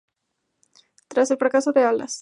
Tras 1.09 1.29
el 1.29 1.37
fracaso 1.37 1.73
de 1.73 1.83
"Alas! 1.83 2.19